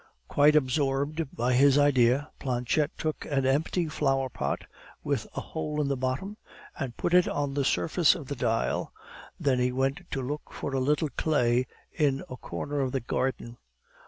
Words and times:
Quite 0.27 0.55
absorbed 0.55 1.27
by 1.31 1.53
his 1.53 1.77
idea, 1.77 2.31
Planchette 2.39 2.97
took 2.97 3.23
an 3.25 3.45
empty 3.45 3.87
flower 3.87 4.29
pot, 4.29 4.63
with 5.03 5.27
a 5.35 5.41
hole 5.41 5.79
in 5.79 5.89
the 5.89 5.95
bottom, 5.95 6.37
and 6.75 6.97
put 6.97 7.13
it 7.13 7.27
on 7.27 7.53
the 7.53 7.63
surface 7.63 8.15
of 8.15 8.25
the 8.27 8.35
dial, 8.35 8.91
then 9.39 9.59
he 9.59 9.71
went 9.71 10.01
to 10.09 10.23
look 10.23 10.51
for 10.51 10.73
a 10.73 10.79
little 10.79 11.09
clay 11.17 11.67
in 11.93 12.23
a 12.31 12.35
corner 12.37 12.79
of 12.79 12.93
the 12.93 12.99
garden. 12.99 13.57